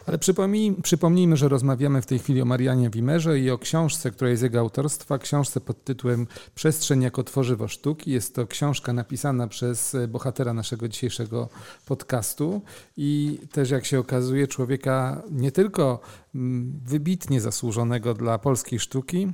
[0.07, 4.29] Ale przypomnij, przypomnijmy, że rozmawiamy w tej chwili o Marianie Wimerze i o książce, która
[4.29, 8.11] jest jego autorstwa, książce pod tytułem Przestrzeń jako tworzywo sztuki.
[8.11, 11.49] Jest to książka napisana przez bohatera naszego dzisiejszego
[11.85, 12.61] podcastu
[12.97, 15.99] i też jak się okazuje człowieka nie tylko
[16.35, 19.27] mm, wybitnie zasłużonego dla polskiej sztuki,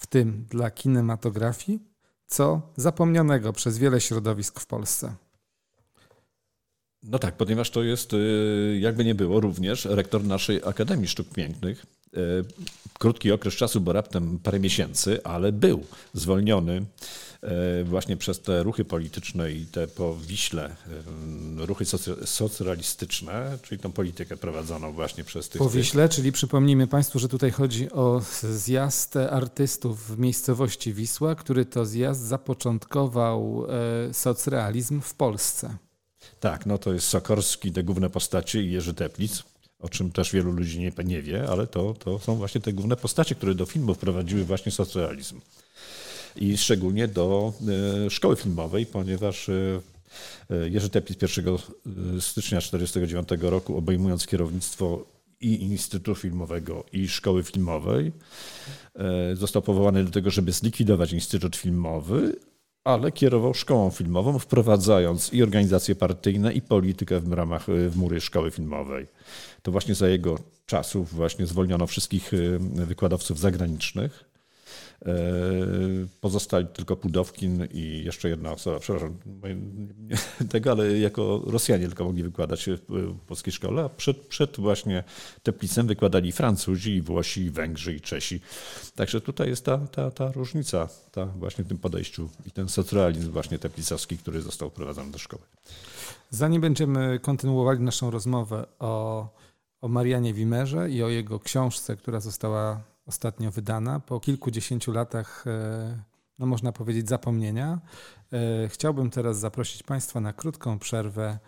[0.00, 1.80] w tym dla kinematografii,
[2.26, 5.25] co zapomnianego przez wiele środowisk w Polsce.
[7.06, 8.10] No tak, ponieważ to jest,
[8.80, 11.86] jakby nie było, również rektor naszej Akademii Sztuk Pięknych.
[12.98, 16.84] Krótki okres czasu, bo raptem parę miesięcy, ale był zwolniony
[17.84, 20.76] właśnie przez te ruchy polityczne i te po Wiśle
[21.56, 21.84] ruchy
[22.24, 25.58] socjalistyczne, czyli tą politykę prowadzoną właśnie przez tych...
[25.58, 31.64] Po Wiśle, czyli przypomnijmy Państwu, że tutaj chodzi o zjazd artystów w miejscowości Wisła, który
[31.64, 33.66] to zjazd zapoczątkował
[34.12, 35.76] socrealizm w Polsce.
[36.40, 39.42] Tak, no to jest Sokorski, te główne postacie i Jerzy Teplic,
[39.78, 42.96] o czym też wielu ludzi nie, nie wie, ale to, to są właśnie te główne
[42.96, 45.40] postacie, które do filmu wprowadziły właśnie socrealizm.
[46.36, 47.52] I szczególnie do
[48.06, 49.80] y, szkoły filmowej, ponieważ y,
[50.70, 51.58] Jerzy Teplic 1
[52.20, 55.04] stycznia 1949 roku, obejmując kierownictwo
[55.40, 58.12] i Instytutu Filmowego, i Szkoły Filmowej,
[59.34, 62.36] został powołany do tego, żeby zlikwidować Instytut Filmowy,
[62.86, 68.50] ale kierował szkołą filmową, wprowadzając i organizacje partyjne, i politykę w ramach w mury szkoły
[68.50, 69.06] filmowej.
[69.62, 74.24] To właśnie za jego czasów właśnie zwolniono wszystkich wykładowców zagranicznych.
[76.20, 79.18] Pozostali tylko Pudowkin i jeszcze jedna osoba, przepraszam,
[80.50, 85.04] tego, ale jako Rosjanie tylko mogli wykładać w polskiej szkole, a przed, przed właśnie
[85.42, 88.40] Teplicem wykładali Francuzi, i Włosi, i Węgrzy, i Czesi.
[88.94, 93.32] Także tutaj jest ta, ta, ta różnica ta właśnie w tym podejściu i ten socrealizm
[93.32, 95.42] właśnie teplicowski, który został wprowadzony do szkoły.
[96.30, 99.28] Zanim będziemy kontynuowali naszą rozmowę o,
[99.80, 105.44] o Marianie Wimerze i o jego książce, która została ostatnio wydana, po kilkudziesięciu latach,
[106.38, 107.80] no można powiedzieć, zapomnienia,
[108.68, 111.38] chciałbym teraz zaprosić Państwa na krótką przerwę,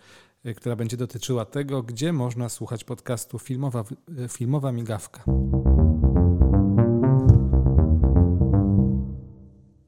[0.55, 3.83] która będzie dotyczyła tego, gdzie można słuchać podcastu Filmowa,
[4.29, 5.23] Filmowa Migawka.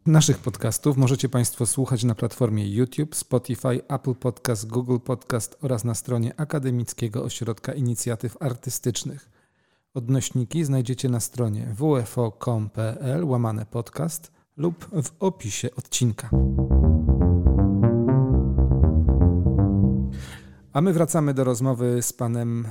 [0.06, 5.96] Naszych podcastów możecie Państwo słuchać na platformie YouTube, Spotify, Apple Podcast, Google Podcast oraz na
[5.96, 9.41] stronie Akademickiego Ośrodka Inicjatyw Artystycznych.
[9.94, 16.30] Odnośniki znajdziecie na stronie wfo.com.pl łamane podcast lub w opisie odcinka.
[20.74, 22.68] A my wracamy do rozmowy z panem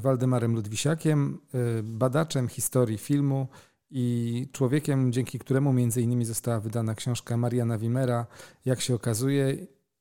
[0.00, 1.38] Waldemarem Ludwisiakiem,
[1.82, 3.48] badaczem historii filmu
[3.90, 8.26] i człowiekiem, dzięki któremu między innymi została wydana książka Mariana Wimera,
[8.64, 9.56] jak się okazuje,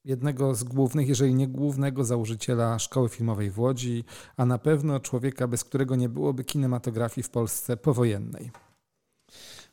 [0.05, 4.03] jednego z głównych, jeżeli nie głównego założyciela szkoły filmowej w Łodzi,
[4.38, 8.51] a na pewno człowieka, bez którego nie byłoby kinematografii w Polsce powojennej.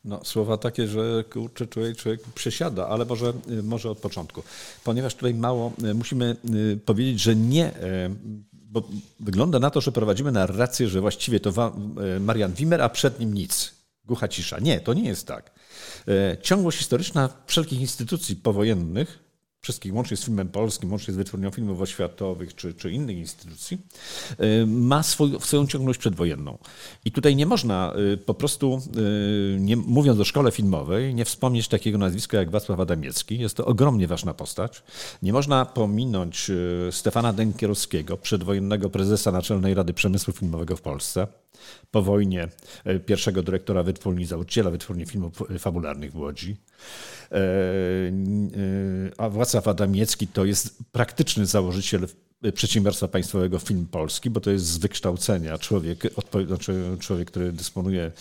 [0.05, 4.43] No, słowa takie, że kurczę, człowiek, człowiek przesiada, ale może, może od początku.
[4.83, 6.35] Ponieważ tutaj mało musimy
[6.85, 7.71] powiedzieć, że nie,
[8.51, 8.87] bo
[9.19, 11.73] wygląda na to, że prowadzimy narrację, że właściwie to
[12.19, 13.73] Marian Wimer, a przed nim nic.
[14.05, 14.59] Głucha cisza.
[14.59, 15.51] Nie, to nie jest tak.
[16.41, 19.26] Ciągłość historyczna wszelkich instytucji powojennych
[19.67, 23.77] wszystkich, łącznie z filmem polskim, łącznie z wytwórnią filmów oświatowych czy, czy innych instytucji,
[24.67, 26.57] ma swój, swoją ciągłość przedwojenną.
[27.05, 27.93] I tutaj nie można
[28.25, 28.81] po prostu,
[29.59, 33.39] nie, mówiąc o szkole filmowej, nie wspomnieć takiego nazwiska jak Wacław Adamiecki.
[33.39, 34.83] Jest to ogromnie ważna postać.
[35.21, 36.51] Nie można pominąć
[36.91, 41.27] Stefana Denkierowskiego, przedwojennego prezesa Naczelnej Rady Przemysłu Filmowego w Polsce
[41.91, 42.47] po wojnie
[42.85, 46.57] e, pierwszego dyrektora wytwórni, założyciela wytwórni filmów fabularnych w Łodzi.
[47.31, 47.41] E, e,
[49.17, 52.07] a Wacław Adamiecki to jest praktyczny założyciel
[52.53, 56.03] przedsiębiorstwa państwowego Film Polski, bo to jest z wykształcenia człowiek,
[56.47, 58.11] znaczy człowiek, który dysponuje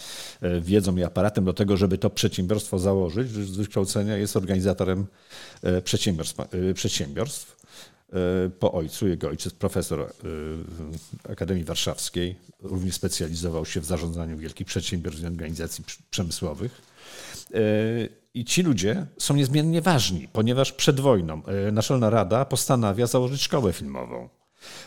[0.60, 3.30] wiedzą i aparatem do tego, żeby to przedsiębiorstwo założyć.
[3.30, 5.06] Z wykształcenia jest organizatorem
[5.84, 6.36] przedsiębiorstw.
[6.74, 7.55] przedsiębiorstw.
[8.12, 9.08] E, po ojcu.
[9.08, 15.84] Jego ojciec profesor e, Akademii Warszawskiej, również specjalizował się w zarządzaniu wielkich przedsiębiorstw i organizacji
[16.10, 16.82] przemysłowych.
[17.54, 17.60] E,
[18.34, 21.42] I ci ludzie są niezmiennie ważni, ponieważ przed wojną
[21.72, 24.28] Naczelna Rada postanawia założyć szkołę filmową,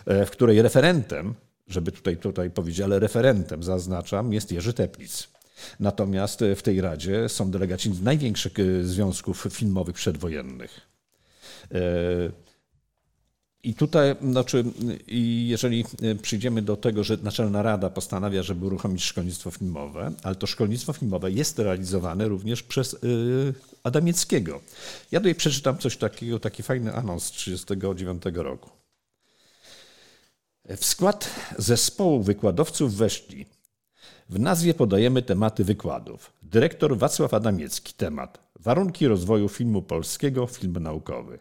[0.06, 1.34] w której referentem,
[1.68, 5.28] żeby tutaj, tutaj powiedzieć, ale referentem zaznaczam, jest Jerzy Teplic.
[5.80, 8.54] Natomiast w tej radzie są delegaci z największych
[8.84, 10.82] związków filmowych przedwojennych.
[13.64, 14.64] I tutaj, znaczy,
[15.48, 15.86] jeżeli
[16.22, 21.32] przyjdziemy do tego, że Naczelna Rada postanawia, żeby uruchomić szkolnictwo filmowe, ale to szkolnictwo filmowe
[21.32, 24.62] jest realizowane również przez y, Adamieckiego.
[25.12, 28.70] Ja tutaj przeczytam coś takiego, taki fajny anons z 1939 roku.
[30.78, 33.46] W skład zespołu wykładowców weszli.
[34.30, 36.34] W nazwie podajemy tematy wykładów.
[36.44, 41.40] Dyrektor Wacław Adamiecki, temat Warunki rozwoju filmu polskiego, film naukowy.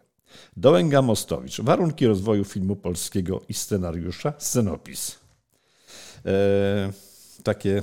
[0.56, 1.60] Dołęga Mostowicz.
[1.60, 4.32] Warunki rozwoju filmu polskiego i scenariusza.
[4.38, 5.18] Scenopis.
[6.26, 6.92] E,
[7.42, 7.82] takie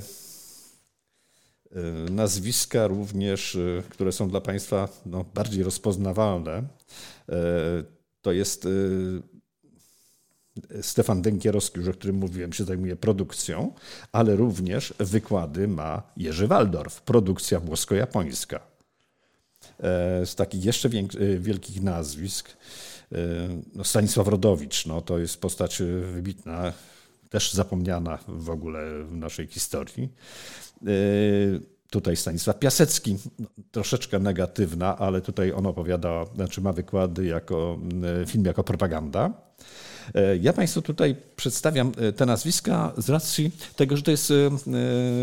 [1.70, 1.80] e,
[2.10, 6.52] nazwiska również, e, które są dla Państwa no, bardziej rozpoznawalne.
[6.52, 6.62] E,
[8.22, 8.68] to jest e,
[10.82, 13.72] Stefan Denkierowski, już o którym mówiłem, się zajmuje produkcją,
[14.12, 18.75] ale również wykłady ma Jerzy Waldorf, produkcja włosko-japońska.
[19.80, 22.50] E, z takich jeszcze e, wielkich nazwisk,
[23.12, 23.16] e,
[23.74, 26.72] no Stanisław Rodowicz, no to jest postać wybitna,
[27.30, 30.08] też zapomniana w ogóle w naszej historii.
[31.90, 37.78] Tutaj Stanisław Piasecki, no, troszeczkę negatywna, ale tutaj on opowiada, znaczy ma wykłady jako
[38.26, 39.32] film jako propaganda.
[40.14, 44.34] E, ja Państwu tutaj przedstawiam e, te nazwiska z racji tego, że to jest e,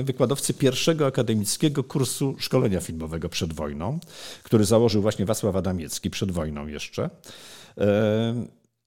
[0.03, 3.99] wykładowcy pierwszego akademickiego kursu szkolenia filmowego przed wojną,
[4.43, 7.09] który założył właśnie Wacław Adamiecki przed wojną jeszcze.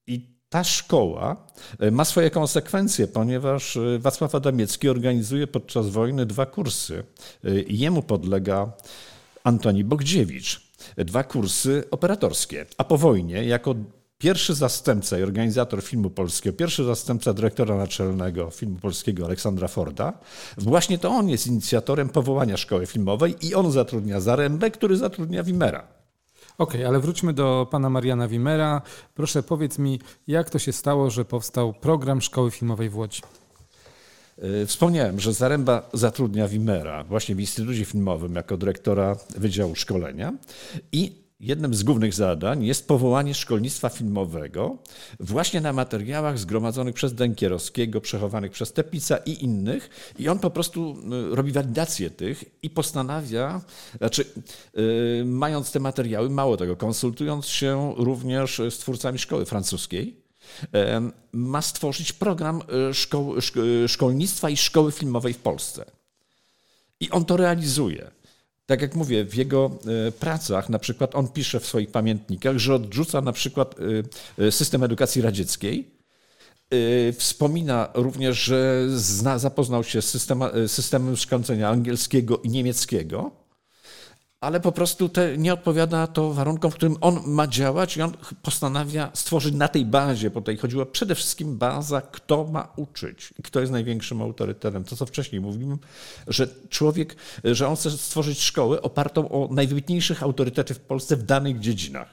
[0.07, 1.47] I ta szkoła
[1.93, 7.05] ma swoje konsekwencje, ponieważ Wacław Adamiecki organizuje podczas wojny dwa kursy.
[7.69, 8.73] Jemu podlega
[9.45, 10.67] Antoni Bogdziewicz.
[10.97, 13.75] Dwa kursy operatorskie, a po wojnie jako
[14.19, 20.13] pierwszy zastępca i organizator filmu polskiego, pierwszy zastępca dyrektora naczelnego filmu polskiego Aleksandra Forda,
[20.59, 25.97] właśnie to on jest inicjatorem powołania szkoły filmowej i on zatrudnia Zarębę, który zatrudnia Wimera.
[26.59, 28.83] Okej, okay, ale wróćmy do pana Mariana Wimera.
[29.15, 33.23] Proszę powiedz mi, jak to się stało, że powstał program Szkoły Filmowej w Łodzi?
[34.39, 40.33] E, wspomniałem, że Zaręba zatrudnia Wimera właśnie w Instytucie Filmowym jako dyrektora Wydziału Szkolenia
[40.93, 44.79] i jednym z głównych zadań jest powołanie szkolnictwa filmowego
[45.20, 50.12] właśnie na materiałach zgromadzonych przez Dękierowskiego, przechowanych przez Teplica i innych.
[50.18, 50.96] I on po prostu
[51.33, 53.61] y, robi walidację tych i postanawia,
[53.99, 54.25] znaczy
[54.75, 60.27] yy, mając te materiały, mało tego, konsultując się również z twórcami szkoły francuskiej,
[61.33, 63.35] ma stworzyć program y, szkoł,
[63.85, 65.85] y, szkolnictwa i szkoły filmowej w Polsce.
[67.01, 68.11] I on to realizuje.
[68.67, 69.71] Tak jak mówię, w jego
[70.09, 73.75] e, pracach, na przykład on pisze w swoich pamiętnikach, że odrzuca na przykład
[74.39, 75.97] e, e, system edukacji radzieckiej.
[77.19, 80.29] Wspomina również, że zna, zapoznał się z
[80.67, 83.46] systemem szkolenia angielskiego i niemieckiego
[84.47, 88.13] ale po prostu te, nie odpowiada to warunkom, w którym on ma działać i on
[88.43, 93.43] postanawia stworzyć na tej bazie, bo tutaj chodziło przede wszystkim baza, kto ma uczyć i
[93.43, 94.85] kto jest największym autorytetem.
[94.85, 95.79] To, co wcześniej mówiłem,
[96.27, 101.61] że człowiek, że on chce stworzyć szkołę opartą o najwybitniejszych autorytety w Polsce w danych
[101.61, 102.09] dziedzinach,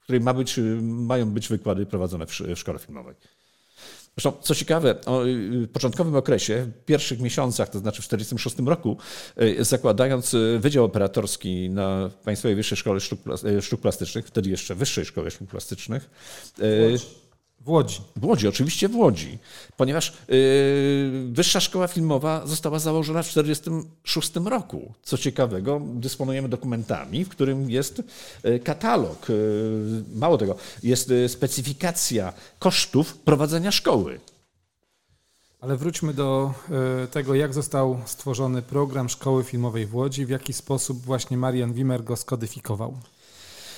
[0.00, 3.14] w której ma być, mają być wykłady prowadzone w szkole filmowej.
[4.22, 8.96] Zresztą, co ciekawe, w początkowym okresie, w pierwszych miesiącach, to znaczy w 1946 roku,
[9.36, 13.00] e, zakładając e, Wydział Operatorski na Państwowej Wyższej Szkole
[13.60, 16.10] Sztuk Plastycznych, wtedy jeszcze Wyższej Szkole Sztuk Plastycznych,
[17.60, 18.00] W Łodzi.
[18.16, 19.38] W Łodzi, oczywiście w Łodzi,
[19.76, 20.36] ponieważ yy,
[21.32, 24.94] Wyższa Szkoła Filmowa została założona w 1946 roku.
[25.02, 28.02] Co ciekawego, dysponujemy dokumentami, w którym jest
[28.44, 29.28] yy, katalog.
[29.28, 34.20] Yy, mało tego, jest specyfikacja kosztów prowadzenia szkoły.
[35.60, 36.54] Ale wróćmy do
[37.10, 42.04] tego, jak został stworzony program Szkoły Filmowej w Łodzi, w jaki sposób właśnie Marian Wimmer
[42.04, 42.98] go skodyfikował.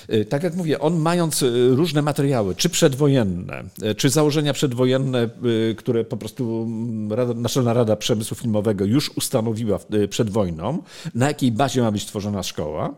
[0.09, 5.29] Y, Tak jak mówię, on mając y, różne materiały, czy przedwojenne, y, czy założenia przedwojenne,
[5.77, 10.83] które po prostu mm, Rada, Naczelna Rada Przemysłu Filmowego już ustanowiła przed wojną,
[11.15, 12.93] na jakiej bazie ma być tworzona szkoła.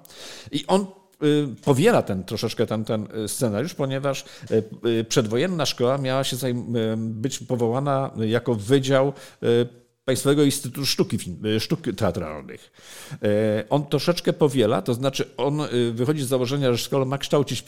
[0.52, 0.86] I on
[1.66, 4.26] powiela ten troszeczkę ten, ten scenariusz, ponieważ
[5.10, 6.38] przedwojenna szkoła miała się
[6.98, 9.14] być powołana jako wydział
[10.06, 12.72] Państwowego Instytutu Sztuki, y, Sztuk Teatralnych.
[13.24, 17.62] E, On troszeczkę powiela, to znaczy on y, wychodzi z założenia, że szkoła ma kształcić
[17.62, 17.66] w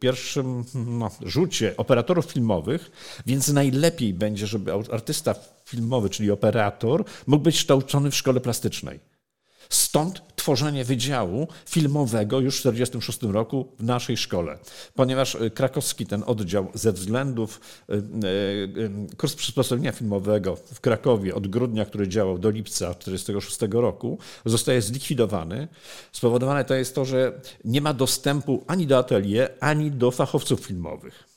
[0.00, 2.90] pierwszym no, rzucie operatorów filmowych,
[3.26, 9.00] więc najlepiej będzie, żeby artysta filmowy, czyli operator, mógł być kształcony w szkole plastycznej.
[9.68, 14.58] Stąd tworzenie wydziału filmowego już w 1946 roku w naszej szkole,
[14.94, 21.48] ponieważ y, krakowski ten oddział ze względów y, y, kurs przysposobienia filmowego w Krakowie od
[21.48, 25.68] grudnia, który działał do lipca 1946 roku, zostaje zlikwidowany.
[26.12, 31.28] Spowodowane to jest to, że nie ma dostępu ani do atelier, ani do fachowców filmowych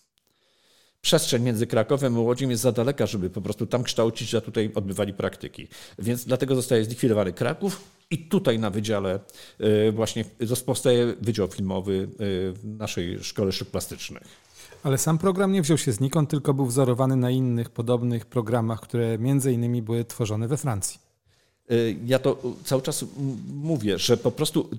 [1.02, 4.71] przestrzeń między Krakowem a Łodzią jest za daleka, żeby po prostu tam kształcić, a tutaj
[4.76, 5.67] odbywali praktyki.
[6.00, 9.19] Więc dlatego zostaje zlikwidowany Kraków i tutaj na wydziale
[9.88, 10.26] y, właśnie
[10.65, 14.24] powstaje Wydział Filmowy w naszej Szkole Sztuk Plastycznych.
[14.84, 19.17] Ale sam program nie wziął się znikąd, tylko był wzorowany na innych podobnych programach, które
[19.17, 21.00] między innymi były tworzone we Francji.
[21.71, 23.06] Y, Ja to cały czas
[23.54, 24.69] mówię, że po prostu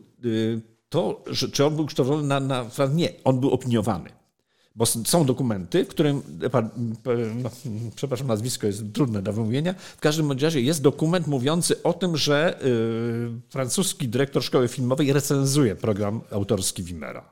[0.89, 2.67] to, że, czy on był kształcony na, na.
[2.95, 4.11] Nie, on był opiniowany.
[4.77, 6.23] Bo są dokumenty, w którym,
[7.43, 7.51] no,
[7.95, 12.65] przepraszam, nazwisko jest trudne do wymówienia, w każdym razie jest dokument mówiący o tym, że
[12.65, 17.25] y, francuski dyrektor szkoły filmowej recenzuje program autorski Wimmera.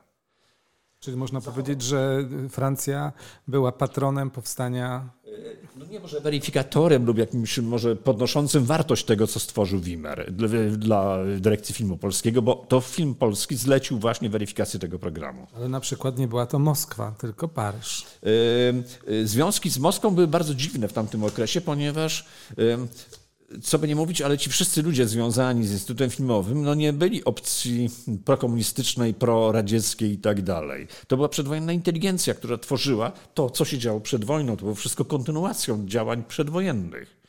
[0.99, 3.11] Czyli można powiedzieć, że Francja
[3.47, 5.09] była patronem powstania.
[5.75, 10.31] No nie może weryfikatorem lub jakimś może podnoszącym wartość tego, co stworzył Wimmer
[10.77, 15.47] dla, dyrekcji filmu polskiego, bo to film polski zlecił właśnie weryfikację tego programu.
[15.55, 18.05] Ale na przykład nie była to Moskwa, tylko Paryż.
[18.69, 22.25] Ym, y, Związki z Moskwą były bardzo dziwne w tamtym okresie, ponieważ
[23.63, 27.23] co by nie mówić, ale ci wszyscy ludzie związani z Instytutem Filmowym no nie byli
[27.23, 27.89] opcji
[28.25, 30.87] prokomunistycznej, proradzieckiej i tak dalej.
[31.07, 34.57] To była przedwojenna inteligencja, która tworzyła to, co się działo przed wojną.
[34.57, 37.20] To było wszystko kontynuacją działań przedwojennych.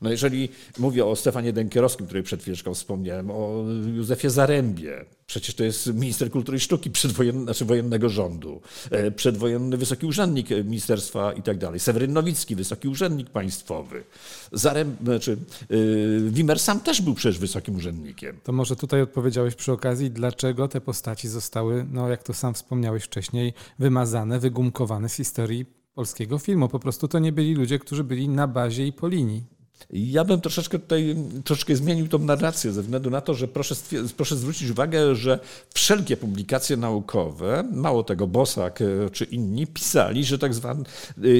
[0.00, 3.64] No jeżeli mówię o Stefanie Denkierowskim, której przed chwileczką wspomniałem, o
[3.96, 8.60] Józefie Zarębie, przecież to jest minister kultury i sztuki przedwojenny, znaczy wojennego rządu,
[8.90, 14.04] e, przedwojenny wysoki urzędnik e, ministerstwa i tak dalej, Seweryn Nowicki, wysoki urzędnik państwowy,
[14.52, 15.36] Zaręb, znaczy
[15.70, 18.40] yy, Wimmer sam też był przecież wysokim urzędnikiem.
[18.44, 23.04] To może tutaj odpowiedziałeś przy okazji, dlaczego te postaci zostały, no jak to sam wspomniałeś
[23.04, 26.68] wcześniej, wymazane, wygumkowane z historii polskiego filmu.
[26.68, 29.59] Po prostu to nie byli ludzie, którzy byli na bazie i po linii.
[29.92, 33.74] Ja bym troszeczkę tutaj troszeczkę zmienił tą narrację ze względu na to, że proszę,
[34.16, 35.38] proszę zwrócić uwagę, że
[35.74, 40.84] wszelkie publikacje naukowe, mało tego Bosak e, czy inni, pisali, że tak zwane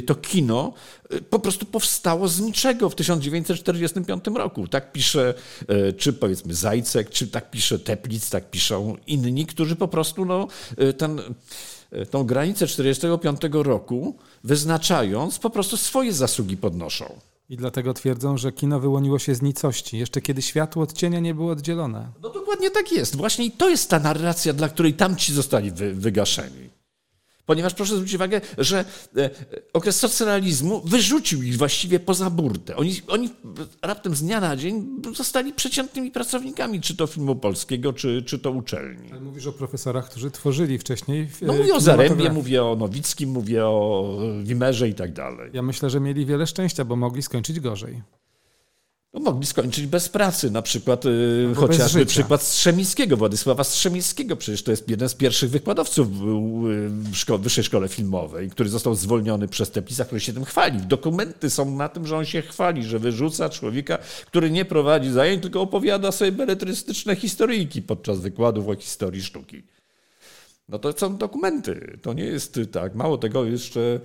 [0.07, 0.73] to kino
[1.11, 4.69] e, po prostu powstało z niczego w 1945 roku.
[4.69, 5.35] Tak pisze,
[5.69, 10.49] e, czy powiedzmy Zajcek, czy tak pisze Teplic, tak piszą inni, którzy po prostu no,
[10.99, 11.21] ten
[12.11, 17.30] tą granicę 1945 roku, wyznaczając, po prostu swoje zasługi podnoszą.
[17.51, 21.35] I dlatego twierdzą, że kino wyłoniło się z nicości, jeszcze kiedy światło od cienia nie
[21.35, 22.13] było oddzielone.
[22.23, 23.17] No dokładnie tak jest.
[23.17, 26.71] Właśnie to jest ta narracja, dla której tamci zostali wy, wygaszeni.
[27.47, 28.85] Ponieważ proszę zwrócić uwagę, że
[29.17, 29.31] e,
[29.73, 32.77] okres socrealizmu wyrzucił ich właściwie poza burtę.
[32.77, 33.29] Oni, oni
[33.83, 38.51] raptem z dnia na dzień zostali przeciętnymi pracownikami, czy to filmu polskiego, czy, czy to
[38.51, 39.11] uczelni.
[39.13, 41.29] Ale mówisz o profesorach, którzy tworzyli wcześniej.
[41.43, 45.51] e, No mówię o Zarębie, mówię o Nowickim, mówię o Wimerze i tak dalej.
[45.53, 48.03] Ja myślę, że mieli wiele szczęścia, bo mogli skończyć gorzej.
[49.15, 54.63] No, mogli skończyć bez pracy, na przykład y, bez chociażby przykład Strzemińskiego, Władysława Strzemińskiego, przecież
[54.63, 56.23] to jest jeden z pierwszych wykładowców w,
[57.11, 60.79] w szko- Wyższej Szkole Filmowej, który został zwolniony przez Teplisa, który się tym chwali.
[60.81, 65.43] Dokumenty są na tym, że on się chwali, że wyrzuca człowieka, który nie prowadzi zajęć,
[65.43, 69.63] tylko opowiada sobie beletrystyczne historyjki podczas wykładów o historii sztuki.
[70.69, 72.95] No to są dokumenty, to nie jest tak.
[72.95, 74.01] Mało tego, jeszcze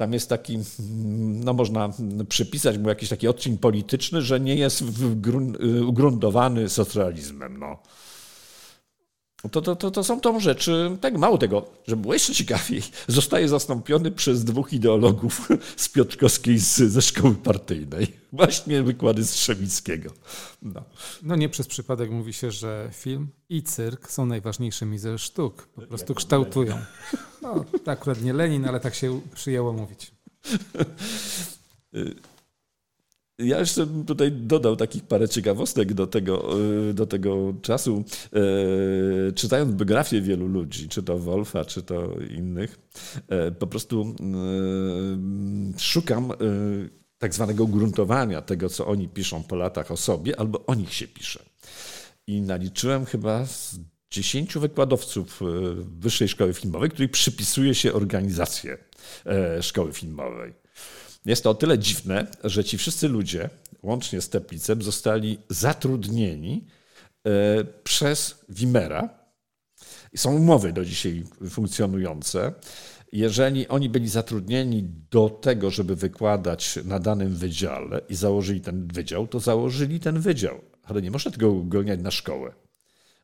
[0.00, 1.90] tam jest taki, mm, no można
[2.28, 4.82] przypisać mu jakiś taki odcień polityczny, że nie jest
[5.62, 7.58] y, ugruntowany socrealizmem.
[7.58, 7.78] No.
[9.48, 13.48] To, to, to, to są to rzeczy, tak mało tego, żeby było jeszcze ciekawiej, zostaje
[13.48, 18.06] zastąpiony przez dwóch ideologów z Piotrkowskiej z, ze szkoły partyjnej.
[18.32, 20.10] Właśnie wykłady Strzemickiego.
[20.62, 20.82] No.
[21.22, 25.68] no nie przez przypadek mówi się, że film i cyrk są najważniejszymi ze sztuk.
[25.74, 26.78] Po prostu kształtują.
[27.42, 30.12] No, to akurat nie Lenin, ale tak się przyjęło mówić.
[33.42, 36.60] Ja jeszcze bym tutaj dodał takich parę ciekawostek do tego,
[36.90, 38.04] y, do tego czasu.
[38.32, 42.78] E, czytając biografię wielu ludzi, czy to Wolfa, czy to innych,
[43.28, 44.14] e, po prostu
[45.78, 46.32] szukam
[47.18, 51.08] tak zwanego gruntowania tego, co oni piszą po latach o sobie, albo o nich się
[51.08, 51.44] pisze.
[52.26, 53.46] I naliczyłem chyba
[54.10, 55.40] dziesięciu wykładowców
[55.98, 58.78] Wyższej Szkoły Filmowej, której przypisuje się organizację
[59.60, 60.59] Szkoły Filmowej.
[61.24, 63.50] Jest to o tyle dziwne, że ci wszyscy ludzie,
[63.82, 66.66] łącznie z Teplicem, zostali zatrudnieni
[67.26, 67.30] e,
[67.64, 69.08] przez Wimera.
[70.16, 72.52] Są umowy do dzisiaj funkcjonujące.
[73.12, 79.26] Jeżeli oni byli zatrudnieni do tego, żeby wykładać na danym wydziale i założyli ten wydział,
[79.26, 80.60] to założyli ten wydział.
[80.82, 82.52] Ale nie można tego uogólniać na szkołę,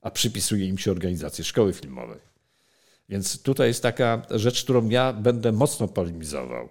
[0.02, 2.20] a przypisuje im się organizację szkoły filmowej.
[3.08, 6.68] Więc tutaj jest taka rzecz, którą ja będę mocno polemizował.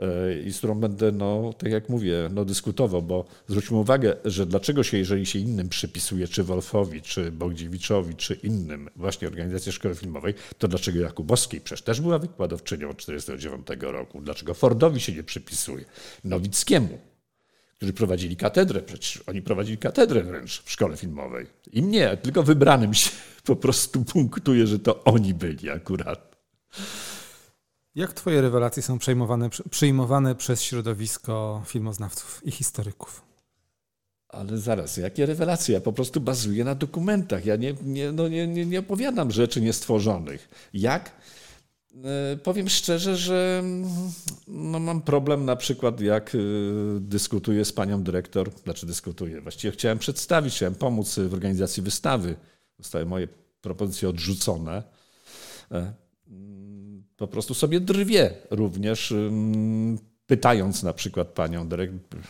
[0.00, 4.46] E, i z którą będę, no, tak jak mówię, no, dyskutował, bo zwróćmy uwagę, że
[4.46, 9.94] dlaczego się, jeżeli się innym przypisuje, czy Wolfowi, czy Bogdziewiczowi, czy innym właśnie organizacji szkoły
[9.94, 14.20] filmowej, to dlaczego Jakubowskiej przecież też była wykładowczynią 1949 roku?
[14.20, 15.84] Dlaczego Fordowi się nie przypisuje?
[16.24, 16.98] Nowickiemu,
[17.76, 21.46] którzy prowadzili katedrę, przecież oni prowadzili katedrę wręcz w szkole filmowej.
[21.72, 23.10] I mnie, tylko wybranym się
[23.44, 26.36] po prostu punktuje, że to oni byli akurat.
[27.98, 28.98] Jak Twoje rewelacje są
[29.70, 33.22] przyjmowane przez środowisko filmoznawców i historyków?
[34.28, 35.74] Ale zaraz, jakie rewelacje?
[35.74, 37.46] Ja po prostu bazuję na dokumentach.
[37.46, 40.48] Ja nie, nie, no nie, nie, nie opowiadam rzeczy niestworzonych.
[40.72, 41.12] Jak?
[42.04, 43.62] E, powiem szczerze, że
[44.48, 46.38] no mam problem na przykład, jak e,
[47.00, 52.36] dyskutuję z panią dyrektor, znaczy dyskutuję, właściwie chciałem przedstawić, chciałem pomóc w organizacji wystawy.
[52.78, 53.28] Zostały moje
[53.60, 54.82] propozycje odrzucone.
[57.18, 59.14] Po prostu sobie drwie również,
[60.26, 61.68] pytając na przykład panią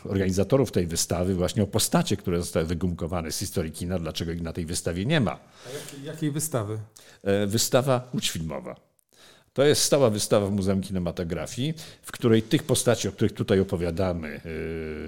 [0.04, 4.52] organizatorów tej wystawy właśnie o postacie, które zostały wygumkowane z historii kina, dlaczego ich na
[4.52, 5.32] tej wystawie nie ma.
[5.66, 6.78] A jakiej, jakiej wystawy?
[7.22, 8.76] E, wystawa Łódź Filmowa.
[9.52, 14.40] To jest stała wystawa w Muzeum Kinematografii, w której tych postaci, o których tutaj opowiadamy,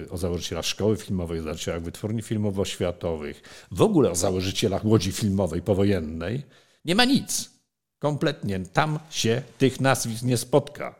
[0.07, 5.61] e, o założycielach szkoły filmowej, o założycielach wytwórni filmowo-światowych, w ogóle o założycielach łodzi filmowej
[5.61, 6.43] powojennej,
[6.85, 7.60] nie ma nic.
[8.01, 8.59] Kompletnie.
[8.59, 10.95] Tam się tych nazwisk nie spotka.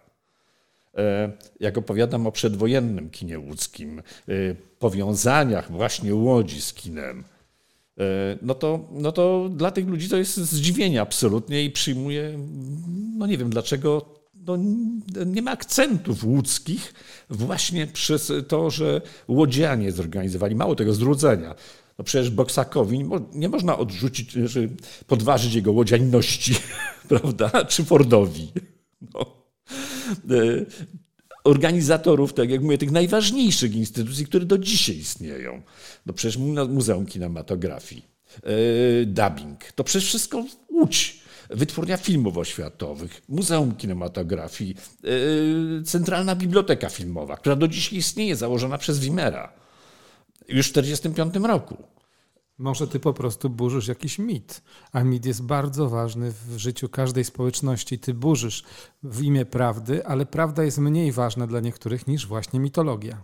[0.97, 4.33] E, jak opowiadam o przedwojennym kinie łódzkim, e,
[4.79, 7.23] powiązaniach właśnie Łodzi z kinem,
[7.99, 8.03] e,
[8.41, 12.39] no to, no to dla tych ludzi to jest zdziwienie absolutnie i przyjmuje,
[13.17, 14.57] no nie wiem dlaczego, no
[15.25, 16.93] nie ma akcentów łódzkich
[17.29, 21.55] właśnie przez to, że łodzianie zorganizowali, mało tego, zrudzenia.
[22.01, 24.33] No przecież Boksakowi nie można odrzucić,
[25.07, 26.55] podważyć jego łodziańności,
[27.09, 27.65] prawda?
[27.65, 28.51] Czy Fordowi.
[29.13, 29.25] No.
[30.29, 30.65] E,
[31.43, 35.61] organizatorów, tak jak mówię, tych najważniejszych instytucji, które do dzisiaj istnieją.
[36.05, 36.37] No przecież
[36.69, 38.05] Muzeum Kinematografii,
[38.43, 41.21] e, dubbing, to przecież wszystko Łódź.
[41.49, 44.75] Wytwórnia filmów oświatowych, Muzeum Kinematografii,
[45.79, 49.60] e, Centralna Biblioteka Filmowa, która do dzisiaj istnieje, założona przez Wimera
[50.47, 51.77] już w 1945 roku.
[52.57, 54.61] Może ty po prostu burzysz jakiś mit,
[54.91, 57.99] a mit jest bardzo ważny w życiu każdej społeczności.
[57.99, 58.63] Ty burzysz
[59.03, 63.23] w imię prawdy, ale prawda jest mniej ważna dla niektórych niż właśnie mitologia.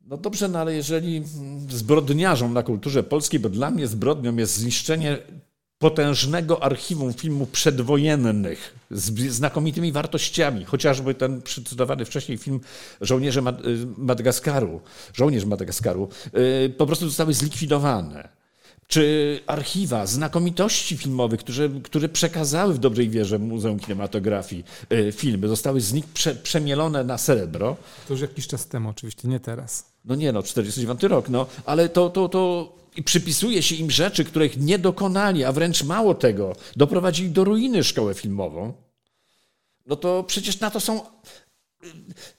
[0.00, 1.22] No dobrze, no ale jeżeli
[1.68, 5.18] zbrodniarzom na kulturze polskiej, bo dla mnie zbrodnią jest zniszczenie
[5.80, 12.60] potężnego archiwum filmów przedwojennych z znakomitymi wartościami, chociażby ten przycytowany wcześniej film
[13.00, 13.42] Żołnierze
[13.96, 14.80] Madagaskaru,
[15.14, 16.08] Żołnierz Madagaskaru,
[16.66, 18.28] y, po prostu zostały zlikwidowane.
[18.86, 25.80] Czy archiwa znakomitości filmowych, które, które przekazały w dobrej wierze Muzeum Kinematografii y, filmy, zostały
[25.80, 27.76] z nich prze, przemielone na srebro.
[28.08, 29.84] To już jakiś czas temu, oczywiście, nie teraz.
[30.04, 34.24] No nie, no, 49 rok, no, ale to, to, to i przypisuje się im rzeczy,
[34.24, 38.72] których nie dokonali, a wręcz mało tego, doprowadzili do ruiny szkołę filmową,
[39.86, 41.00] no to przecież na to są.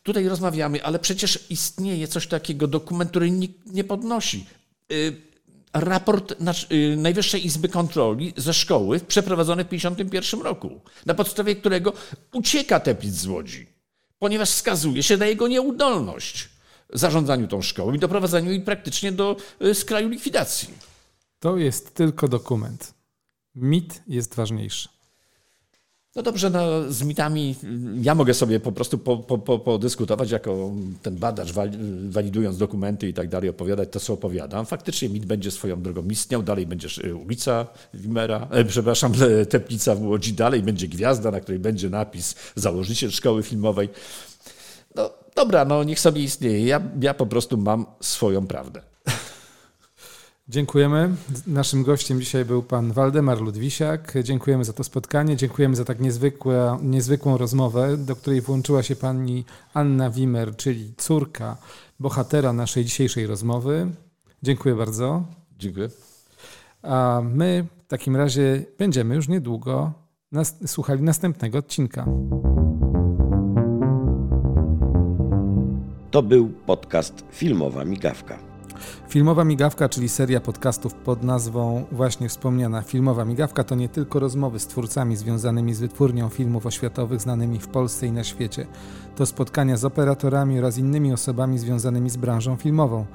[0.03, 4.45] Tutaj rozmawiamy, ale przecież istnieje coś takiego, dokument, który nikt nie podnosi.
[4.91, 5.21] Y,
[5.73, 6.31] raport
[6.71, 11.93] y, Najwyższej Izby Kontroli ze szkoły przeprowadzony w 1951 roku, na podstawie którego
[12.33, 13.67] ucieka Teplic z Łodzi,
[14.19, 16.49] ponieważ wskazuje się na jego nieudolność
[16.93, 19.35] zarządzaniu tą szkołą i doprowadzaniu jej praktycznie do
[19.65, 20.69] y, skraju likwidacji.
[21.39, 22.93] To jest tylko dokument.
[23.55, 24.89] Mit jest ważniejszy.
[26.15, 27.55] No dobrze, no, z mitami
[28.01, 30.71] ja mogę sobie po prostu po, po, po, podyskutować jako
[31.01, 31.49] ten badacz,
[32.09, 34.65] walidując dokumenty i tak dalej, opowiadać to, co opowiadam.
[34.65, 36.87] Faktycznie mit będzie swoją drogą istniał, dalej będzie
[37.25, 39.13] ulica Wimera, e, przepraszam,
[39.49, 43.89] Teplica w Łodzi, dalej będzie gwiazda, na której będzie napis założyciel szkoły filmowej.
[45.35, 46.65] Dobra, no niech sobie istnieje.
[46.65, 48.81] Ja, ja po prostu mam swoją prawdę.
[50.47, 51.15] Dziękujemy.
[51.47, 54.13] Naszym gościem dzisiaj był pan Waldemar Ludwisiak.
[54.23, 55.35] Dziękujemy za to spotkanie.
[55.35, 61.57] Dziękujemy za tak niezwykłe, niezwykłą rozmowę, do której włączyła się pani Anna Wimer, czyli córka
[61.99, 63.87] bohatera naszej dzisiejszej rozmowy.
[64.43, 65.23] Dziękuję bardzo.
[65.59, 65.89] Dziękuję.
[66.81, 69.93] A my w takim razie będziemy już niedługo
[70.31, 72.05] nas, słuchali następnego odcinka.
[76.11, 78.37] To był podcast Filmowa Migawka.
[79.09, 84.59] Filmowa Migawka, czyli seria podcastów pod nazwą właśnie wspomniana Filmowa Migawka, to nie tylko rozmowy
[84.59, 88.67] z twórcami związanymi z wytwórnią filmów oświatowych znanymi w Polsce i na świecie.
[89.15, 93.05] To spotkania z operatorami oraz innymi osobami związanymi z branżą filmową.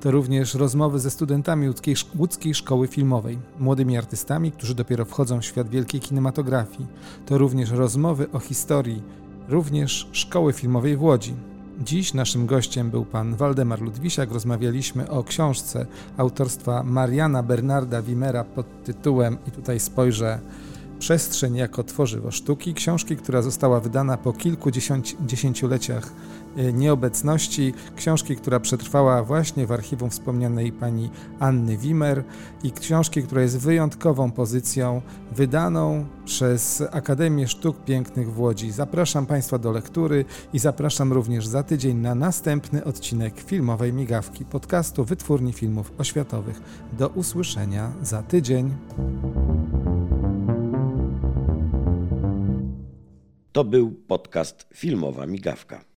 [0.00, 5.44] To również rozmowy ze studentami łódzkiej, łódzkiej Szkoły Filmowej, młodymi artystami, którzy dopiero wchodzą w
[5.44, 6.86] świat wielkiej kinematografii.
[7.26, 9.02] To również rozmowy o historii,
[9.48, 11.34] również Szkoły Filmowej w Łodzi.
[11.80, 14.30] Dziś naszym gościem był pan Waldemar Ludwisiak.
[14.30, 20.38] Rozmawialiśmy o książce autorstwa Mariana Bernarda Wimera pod tytułem, i tutaj spojrzę,
[20.98, 24.70] Przestrzeń jako tworzywo sztuki, książki, która została wydana po kilku
[25.26, 26.10] dziesięcioleciach e,
[26.72, 32.24] nieobecności, książki, która przetrwała właśnie w archiwum wspomnianej pani Anny Wimer
[32.62, 35.02] i książki, która jest wyjątkową pozycją
[35.32, 38.70] wydaną przez Akademię Sztuk Pięknych w Łodzi.
[38.70, 45.04] Zapraszam Państwa do lektury i zapraszam również za tydzień na następny odcinek filmowej migawki podcastu
[45.04, 46.60] Wytwórni Filmów Oświatowych.
[46.98, 48.74] Do usłyszenia za tydzień.
[53.52, 55.95] To był podcast Filmowa Migawka.